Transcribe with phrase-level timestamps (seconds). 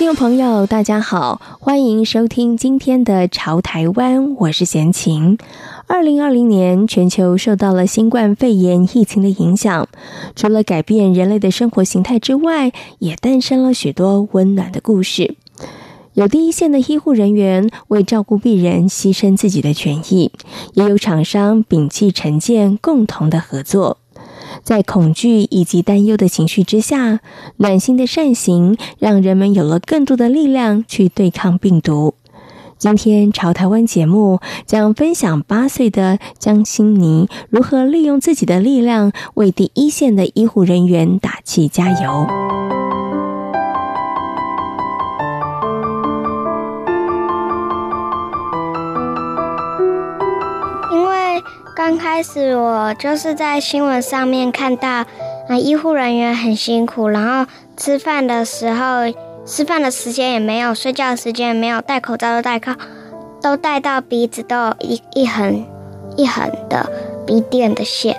[0.00, 5.36] 听众朋友，大家好，欢迎收听今天的《潮台湾》，我是闲琴。
[5.86, 9.86] 二零二零年，全球受到了新冠肺炎疫情的影响，
[10.34, 15.36] 除了改变人类的生活形态之外，也诞生了许多温暖的故事。
[16.14, 20.32] 有第一线的医护人员为照顾病人牺牲自己的权益，
[20.72, 23.98] 也有厂商摒弃成见，共同的合作。
[24.62, 27.20] 在恐惧以及担忧的情绪之下，
[27.56, 32.14] 暖心的善行让人们有了更多的力量去对抗病毒。
[32.78, 42.79] 今天朝台湾节目将分享八岁的江心妮如何利用自己的力量为第一线的医护人员打气加油。
[51.90, 59.12] 刚开始我就是在新闻上面看到，啊，医护人员很辛苦，然后吃饭的时候，
[59.44, 62.74] 吃饭的时间也没有，睡觉的时间也没有，戴口罩都戴靠，
[63.42, 65.66] 都戴到鼻子都有一一横
[66.16, 66.88] 一横的
[67.26, 68.16] 鼻垫的线，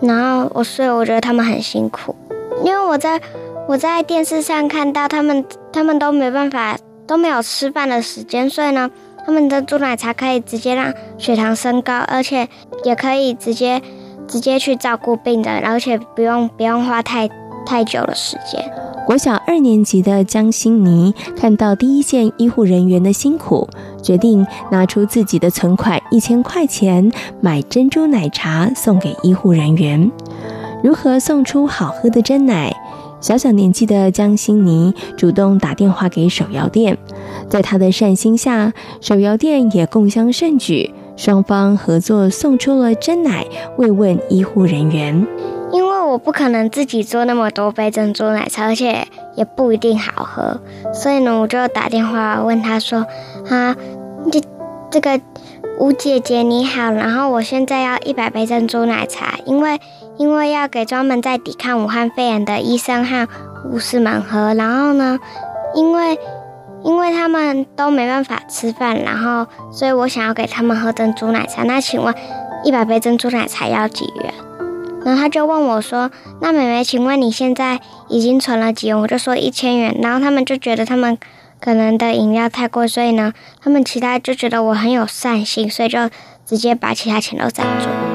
[0.00, 2.16] 然后我所以我觉得他们很辛苦，
[2.64, 3.20] 因为我在
[3.68, 8.90] 我在电视上看到他们，他们都没办法都没有吃饭的时间，所以呢。
[9.26, 12.48] 他们的珍珠奶茶可以直接让血糖升高，而且
[12.84, 13.82] 也可以直接
[14.28, 17.28] 直接去照顾病人，而且不用不用花太
[17.66, 18.64] 太久的时间。
[19.04, 23.68] 国小二年级的江欣妮看到第一线医护人员的辛苦，
[24.00, 30.10] 决定拿出自己的存款一千块钱买珍珠奶茶送给医护人员。
[30.84, 32.72] 如何送出好喝的珍奶？
[33.20, 36.96] 小小年纪的江欣妮主动打电话给手摇店，
[37.48, 43.46] 在她的善心下，手摇店也共襄盛举，双方合作送出了真奶
[43.78, 45.26] 慰问医护人员。
[45.72, 50.60] 因为我不可能自己做那么多杯珍珠奶茶，而且也不一定好喝，
[50.92, 53.06] 所以呢，我就打电话问他说
[53.48, 53.74] ：“啊，
[54.30, 54.40] 这
[54.90, 55.20] 这个
[55.80, 59.80] 吴姐姐你好，然后我现在要一百杯珍珠奶茶，因为。”
[60.18, 63.28] 因为要给专门在抵抗武汉肺炎的医生和
[63.62, 65.18] 护士们喝，然后呢，
[65.74, 66.18] 因为
[66.84, 71.64] 因为他们都没办法吃饭，然后所以我想要给他们喝珍珠奶茶。
[71.64, 72.14] 那请问
[72.64, 74.32] 一百杯珍珠奶茶要几元？
[75.04, 76.10] 然后他就问我说
[76.42, 79.96] ：“那妹妹，请问你现在已经存了几元？”我就说一千元。
[80.02, 81.16] 然后他们就觉得他们
[81.60, 86.10] 可能的饮料太贵，所以呢，他们其他就觉得我很有善心，所以就
[86.44, 88.05] 直接把其他钱都赞助。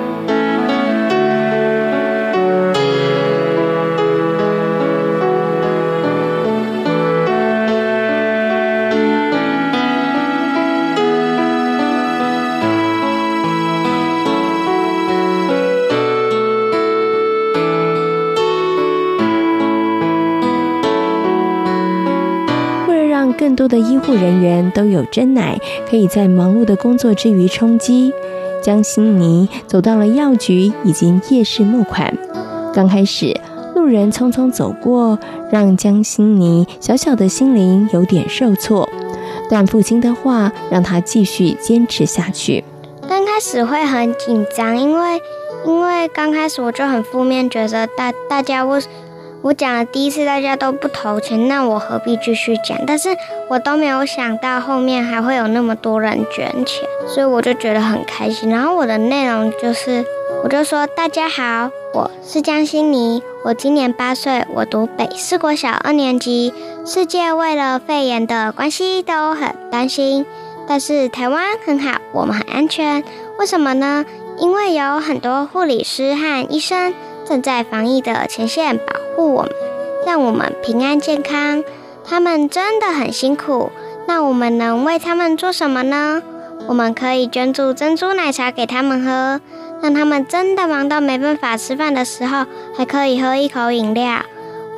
[23.62, 25.56] 多的医护人员都有真奶，
[25.88, 28.12] 可以在忙碌的工作之余充饥。
[28.60, 32.12] 江心妮走到了药局已经夜市募款。
[32.74, 33.40] 刚开始，
[33.76, 35.20] 路人匆匆走过，
[35.52, 38.90] 让江心妮小小的心灵有点受挫。
[39.48, 42.64] 但父亲的话让他继续坚持下去。
[43.08, 45.22] 刚开始会很紧张，因为
[45.68, 48.82] 因为刚开始我就很负面，觉得大大家为
[49.44, 52.78] 我讲了第一次，大家都不投钱，那我何必继续讲？
[52.86, 53.10] 但是
[53.50, 58.52] 我都没有想到后面还会有那么多人捐钱，所以我就觉得很开心。
[58.52, 60.06] 然后我的内容就是，
[60.44, 66.54] 我就说大家好，我是江欣妮，我今年八岁，我读北市国小二年级。
[66.86, 70.24] 世界为了肺炎的关系都很担心，
[70.68, 73.04] 但是台湾很好，我们很安全。
[73.40, 74.06] 为什么呢？
[74.38, 76.94] 因为有很多护理师和医生
[77.32, 79.52] 正在防疫的前线保护我们，
[80.06, 81.64] 让我们平安健康。
[82.04, 83.72] 他们真的很辛苦。
[84.06, 86.22] 那我们能为他们做什么呢？
[86.68, 89.40] 我们可以捐助珍珠奶茶给他们喝，
[89.82, 92.46] 让他们真的忙到没办法吃饭的时候，
[92.76, 94.24] 还可以喝一口饮料。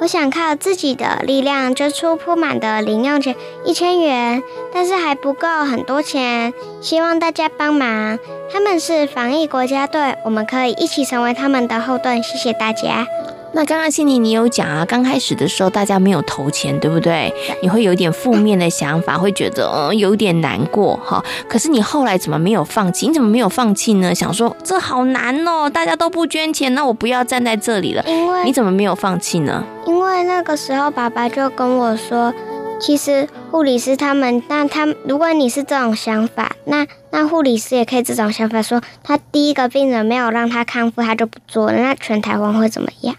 [0.04, 8.20] 我想靠自己的力量捐出铺满的零用钱一千元，但是还不够很多钱，希望大家帮忙。
[8.52, 12.22] 他们是防疫国家队，我们可以一起成为他们的后盾。
[12.22, 13.08] 谢谢大家。
[13.56, 17.32] 那刚刚心里你有讲啊，刚开始的时候大家没有投钱，对不对？
[17.62, 21.24] 你会有点负面的想法，会觉得嗯有点难过哈。
[21.48, 23.08] 可是你后来怎么没有放弃？
[23.08, 24.14] 你怎么没有放弃呢？
[24.14, 28.04] 想说这好难哦，大家都不捐钱，那我不要站在这里了。
[28.08, 29.64] 因为你怎么没有放弃呢？
[29.86, 32.34] 因为那个时候爸爸就跟我说，
[32.80, 43.16] 其实护理师他们，那他如果你是这种想法，那那护理师也可以这种想法，说他第一个病人没有让他康复，他就不做了，那全台湾会怎么样？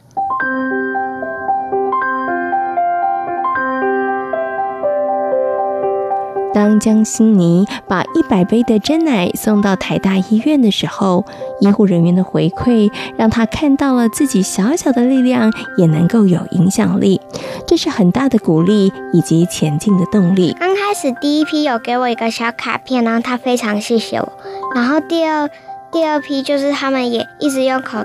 [6.54, 11.24] 当江心妮把一百杯的真奶送到台大医院的时候，
[11.60, 17.20] 医护人员的回馈让她看到了自己小小的力量也能够有影响力，
[17.66, 20.56] 这是很大的鼓励以及前进的动力。
[20.60, 24.32] 刚开始第一批有给我一个小卡片，然后他非常谢谢我。
[24.76, 25.50] 然后第二
[25.90, 27.98] 第二批就是他们也一直用口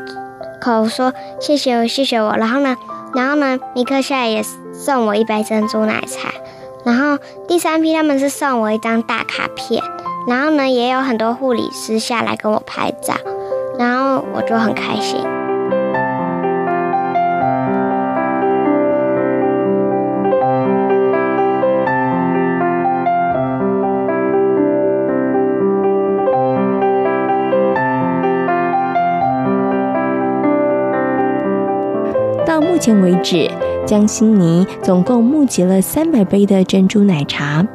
[0.60, 2.36] 口说谢谢我谢谢我。
[2.38, 2.76] 然后呢，
[3.16, 6.32] 然后呢，尼克夏也送我一杯珍珠奶茶。
[6.86, 7.18] 然后
[7.48, 9.84] 第三批他们是送我一张大卡片，
[10.28, 13.16] 然后呢，也有很多护理师下来跟我拍照，
[13.78, 15.20] 然后我就很开心。
[32.94, 33.50] 为止。
[33.86, 37.66] 江心妮总共募集了三百杯的珍珠奶茶，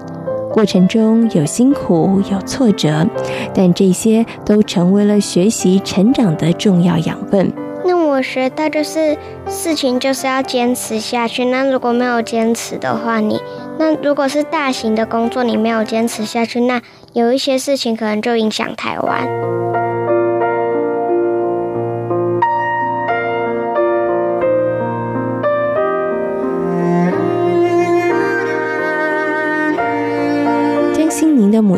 [0.53, 3.07] 过程中有辛苦有挫折，
[3.53, 7.53] 但这些都成为了学习成长的重要养分。
[7.87, 9.17] 那我学到就是
[9.49, 11.45] 事情就是要坚持下去。
[11.47, 13.41] 那如果没有坚持的话，你
[13.79, 16.81] 那如果是大型的工作，你没有坚持下去，那
[17.13, 19.29] 有一些事情可能就影响台湾。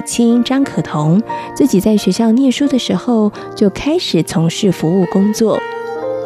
[0.07, 1.21] 亲张可彤
[1.55, 5.61] 自己在学校念书的时候就开始从事服务工作。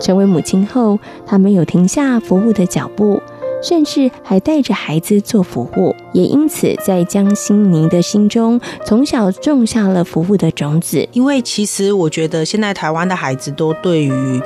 [0.00, 3.20] 成为母亲后，她没有停下服务的脚步，
[3.62, 11.06] 甚至还带着孩子做服务，也因此在江心宁的心中从小种下了服务的种子。
[11.12, 14.40] 因为其实我觉得现在台湾的孩子都对于，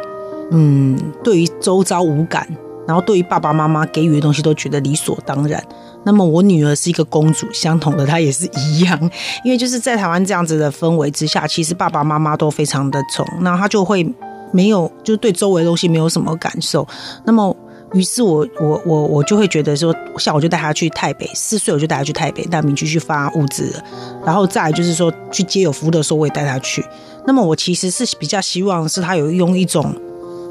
[0.51, 2.49] 嗯，对于周遭无感，
[2.87, 5.63] 然后对于爸爸妈妈给予的东西都觉得理所当然。
[6.05, 9.11] 那么我女儿是一个公主，相同的她也是一样，
[9.43, 14.07] 因为就是在台湾这样子的氛围之下，其实爸爸妈妈都非常的宠，那她就会
[14.53, 16.87] 没有，就对周围东西没有什么感受。
[17.25, 17.57] 那么，
[17.95, 23.73] 于是我我我我就会觉得说，像我就带她去台北，四岁我就带她去台北，带民区去发物资，
[24.27, 26.85] 然后再来就是说去接有服务的时候，我也带她去。
[27.27, 29.95] 那么我其实是比较希望是她有用一种，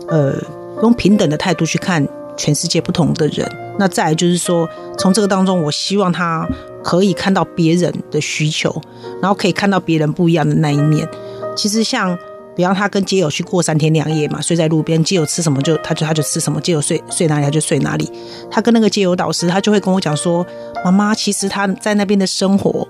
[0.07, 0.33] 呃，
[0.81, 2.03] 用平等的态度去看
[2.37, 3.49] 全世界不同的人。
[3.79, 6.47] 那再来就是说，从这个当中，我希望他
[6.83, 8.81] 可以看到别人的需求，
[9.21, 11.07] 然后可以看到别人不一样的那一面。
[11.55, 12.15] 其实像，
[12.55, 18.11] 比方他跟街友去过三天两夜嘛，睡在路边，街友吃什么就他就他就吃什么，街友睡睡哪里他就睡哪里。
[18.51, 20.45] 他跟那个街友导师，他就会跟我讲说，
[20.85, 22.87] 妈妈其实他在那边的生活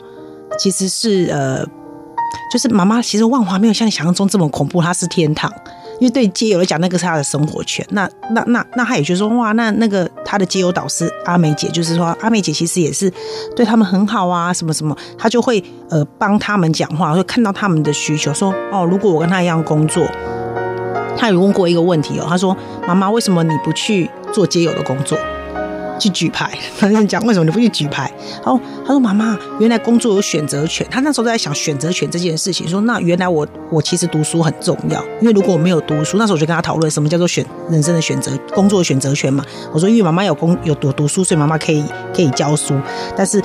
[0.60, 1.66] 其实是呃，
[2.52, 5.50] 就是妈妈其实万华没有像你想象中这么恐怖，它是天堂。
[6.04, 7.86] 因为对街友来讲，那个是他的生活圈。
[7.92, 13.10] 那那那那他也就说，哇，那那个他的街友导师阿美姐，就是说阿美姐其实也是
[13.56, 20.06] 对他们很好啊，什么什么，他就会呃帮他们讲话，会看到他们的需求，说哦，如果我跟他一样工作，
[21.16, 22.54] 他有问过一个问题哦，他说
[22.86, 25.18] 妈妈，为什么你不去做街友的工作？
[26.04, 28.12] 去举牌，他就讲为什么你不去举牌？
[28.44, 30.86] 哦，他说妈妈，原来工作有选择权。
[30.92, 39.46] 他那时候在想选择权这件事情，说那原来我我其实读书很重要，因为如果我没有读书，那时候我就跟他讨论什么叫做选人生的选择，工作的选择权嘛。
[39.72, 41.82] 我说因为妈妈有工有读读书，所以妈妈可以
[42.14, 42.78] 可以教书，
[43.16, 43.42] 但是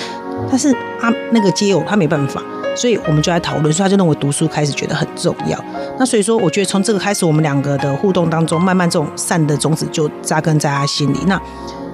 [0.50, 2.42] 但是他那个街友他没办法，
[2.74, 5.64] 所以我们就来讨论，所以他就认为读书开始觉得很重要。
[5.96, 11.18] 那所以说，我觉得从这个开始，我们两个的互动当中，慢慢这种善的种子就扎根在他心里。
[11.26, 11.40] 那。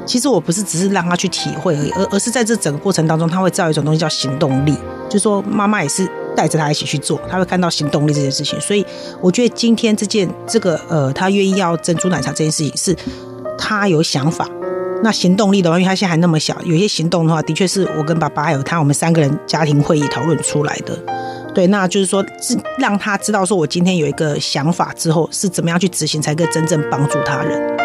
[0.07, 4.77] 其实我不是只是让他去体会而已，而而是在这整个过程当中，他会知道一种东西叫行动力，
[5.09, 8.61] 就是说妈妈也是带着他一起去做，他会看到行动力这件事情。
[8.61, 8.85] 所以
[9.21, 12.97] 我觉得今天这件这个呃，他愿意要珍珠奶茶这件事情，是
[13.57, 14.49] 他有想法。
[15.03, 20.99] 那行动力的话，因为他现在还那么小，有些行动的话，的确是我跟爸爸还有他，我们三个人家庭会议讨论出来的。
[21.55, 27.84] 对，那就是说，是让他知道说我今天有一个想法之后，是怎么样去执行，才可以真正帮助他人。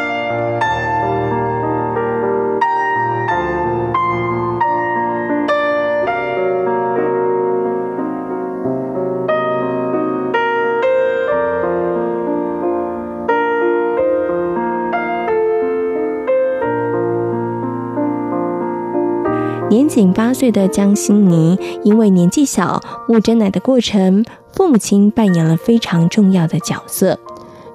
[19.69, 27.19] 年仅八岁的江心妮，因为年纪小，募珍奶的过程，父母亲扮演了非常重要的角色。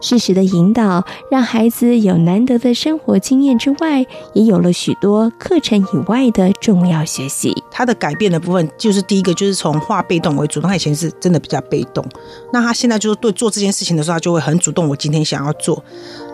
[0.01, 7.55] 适时的引导，让孩子有难得的生活经验之外，也有了许多课程以外的重要学习。
[7.71, 10.69] 他的改变的部分，就是第一个就是从化被动为主动。
[10.69, 12.05] 他以前是真的比较被动，
[12.53, 14.89] 那他现在就是对做这件事情的时候，他就会很主动。
[14.89, 15.83] 我今天想要做，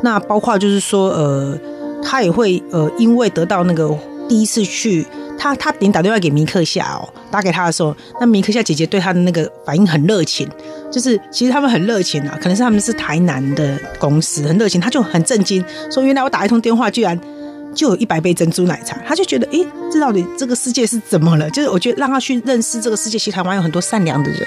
[0.02, 1.56] 那包括就是说，呃，
[2.02, 3.94] 他也会呃，因为得到那个
[4.26, 5.06] 第一次去。
[5.40, 10.46] 他他点打电话给米克夏哦，打给他的时候，那米克夏姐姐对他的那个反应很热情，
[10.92, 17.18] 就是其实他们很热情啊，可能是他们是台南的公司，很热情，他就很震惊，说原来我打一通电话，居然
[17.74, 21.48] 就有一百杯珍珠奶茶，他就觉得诶，这到底这个世界是怎么了？
[21.48, 24.46] 就是我觉得让他去认识这个世界，其实台湾有很多善良的人。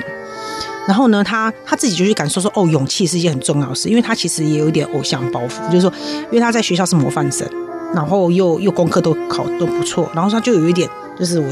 [0.87, 5.91] 然后呢，他他自己就去感受说，哦，勇气是一件很重要的事，因为他其实也有一点偶像包袱，就是说，
[6.25, 7.47] 因为他在学校是模范生。
[7.93, 11.45] 然后又又功课都考都不错，然后他就有一点，就是我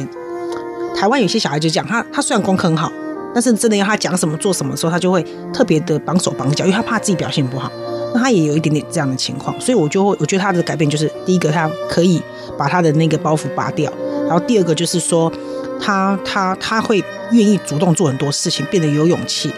[0.96, 2.92] 台湾有些小孩就这样，他他虽然功课很好，
[3.34, 7.72] 但是真的要他讲什么做什么的时候，他就会特别的绑手绑脚，因为他怕自己表现不好。
[8.14, 12.22] 那他也有一点点这样的情况，所以我就会我觉得他的改变就是，第一个他可以
[12.58, 13.92] 把他的那个包袱拔掉，
[14.28, 15.32] 然后第二个就是说
[15.80, 19.54] 他他他会愿意主动做很多事情，变得有勇气。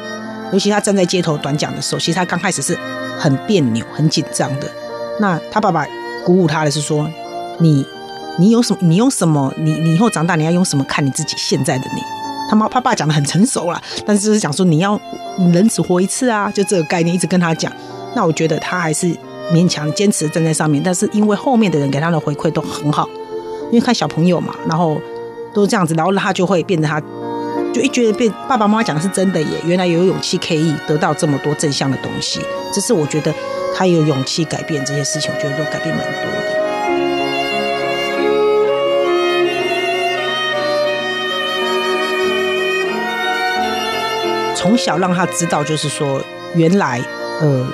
[0.52, 2.78] 尤其他站在街头短讲的时候，其实他刚开始是
[3.18, 4.70] 很别扭、很紧张的。
[5.20, 5.88] 那他爸爸。
[6.26, 7.10] 鼓舞他的是说，
[7.60, 7.86] 你，
[8.40, 8.80] 你有什么？
[8.82, 9.54] 你用什么？
[9.58, 12.02] 你你以后长大你要用什么看你自己现在的你？
[12.50, 15.00] 他妈他爸讲得很成熟啦，但是就是讲说你要
[15.52, 17.72] 人只活一次啊，就这个概念一直跟他讲。
[18.16, 19.08] 那我觉得他还是
[19.52, 23.10] 勉强坚持站在上面，但是因为后面的人给他的回馈都很好，
[23.72, 25.02] 因为看小朋友嘛，然后
[25.54, 27.02] 都这样子，然后他就会变得他，
[27.74, 32.40] 就一觉得被爸爸妈妈讲的是真的耶，原来有勇气可以得到这么多正向的东西，
[32.74, 33.34] 这是我觉得。
[33.76, 36.64] 他有勇气改变这些事情，我觉得都改变蛮多的。
[44.56, 46.22] 从小让他知道，就是说，
[46.56, 47.02] 原来
[47.42, 47.68] 呃，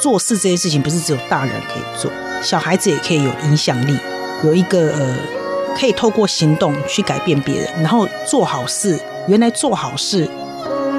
[0.00, 2.10] 做事这件事情不是只有大人可以做，
[2.42, 3.98] 小孩子也可以有影响力，
[4.42, 5.16] 有一个呃，
[5.78, 8.98] 可以透过行动去改变别人，然后做好事。
[9.28, 10.26] 原来做好事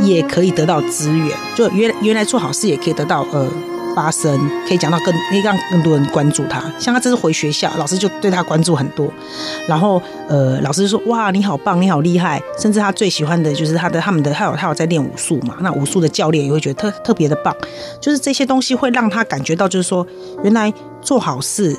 [0.01, 3.51] 也可以得到资源，就原原来做好事也可以得到呃。
[3.95, 6.61] 发生可以讲到更，可以让更多人关注他。
[6.79, 9.11] 像他这次回学校，老师就对他关注很多。
[9.67, 15.55] 然后，呃，老师就说：“哇，你好棒，你好厉害。”甚至他最喜欢的就是他的他们的，他有他有在练武术嘛。
[15.61, 17.55] 那武术的教练也会觉得特特别的棒。
[17.99, 20.05] 就是这些东西会让他感觉到，就是说，
[20.43, 21.77] 原来做好事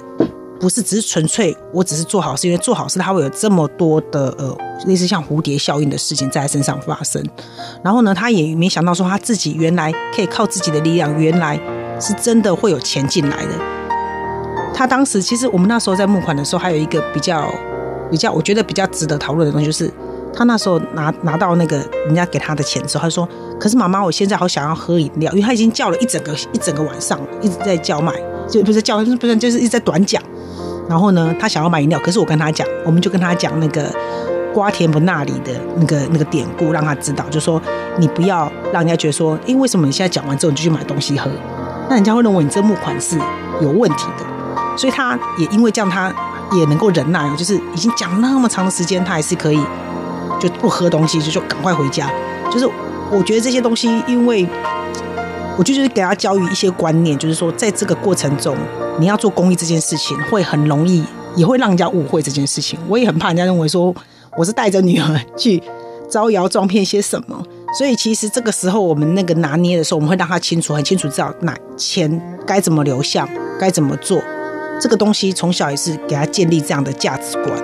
[0.61, 7.25] 不是只是纯粹我只是做好事，因为做好事他会有这么多的呃类似像蝴蝶效应的事情在他身上发生。
[7.83, 11.59] 然后呢，他也没想到说他自己原来可以靠自己的力量，原来。
[12.01, 13.51] 是真的会有钱进来的。
[14.75, 17.49] 他当时其实我们那时候在募款的时候，还有一个比较
[18.11, 19.91] 比较，我觉得比较值得讨论的东西，就是
[20.35, 23.29] 他那时候拿拿到那个人家给他的钱之后，他说
[23.61, 28.13] ：“可是妈妈，我现在好想要喝饮料，因为他已经叫了一整个一整个晚上，一直在叫卖，
[28.49, 30.21] 就不是叫，不是就是一直在短讲。
[30.89, 33.85] 然后呢，他想要买饮料，可是我跟他讲，我们就跟他讲那个
[34.53, 37.61] 瓜田不纳里的那个那个典故，让他知道，就说
[37.99, 41.31] 你不要让人家觉得说，因为什么你现在讲完之后你就去买东西喝。”
[41.93, 43.19] 那人家会认为你这募款是
[43.61, 44.25] 有问题的，
[44.79, 46.11] 所以他也因为这样，他
[46.57, 49.61] 也能够忍耐，就是已经讲那么长的时间，他还是可以
[50.41, 52.11] 就不喝东西，就就赶快回家。
[52.51, 52.67] 就是
[53.11, 54.49] 我觉得这些东西，因为
[55.59, 58.57] 我就就是给他教育一些观念，就是说在这个过程中，
[58.99, 61.05] 你要做公益这件事情会很容易，
[61.37, 62.79] 也会让人家误会这件事情。
[62.89, 63.95] 我也很怕人家认为说
[64.39, 65.63] 我是带着女儿去
[66.09, 67.45] 招摇撞骗些什么。
[67.75, 73.27] 所以其实这个时候，我们那个拿捏的时候，我们会让他清楚、很清楚知道哪钱该怎么流向，
[73.59, 74.23] 该怎么做。
[74.79, 77.57] 这个东西从小也是给他建立这样的价值观。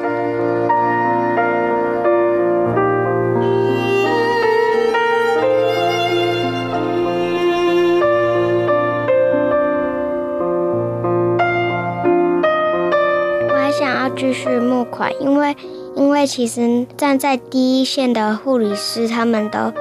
[13.46, 15.54] 我还想要继续募款，因为
[15.94, 19.72] 因为其实站在第一线的护理师他们都。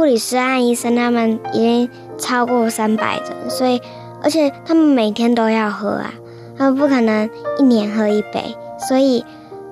[0.00, 3.78] 护理师和医生，他们已经超过三百人，所以
[4.22, 6.14] 而且他们每天都要喝啊，
[6.56, 7.28] 他们不可能
[7.58, 8.56] 一年喝一杯，
[8.88, 9.22] 所以，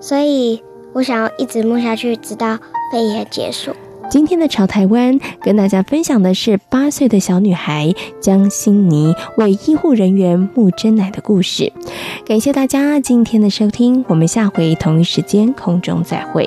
[0.03, 2.59] 所以我想要一直募下去，直到
[2.93, 3.73] 肺炎结束。
[4.11, 11.73] 今天的潮台湾跟大家分享的是八岁的小女孩江心妮为医护人员募真奶的故事。
[12.27, 16.47] 感谢大家今天的收听，我们下回同一时间空中再会。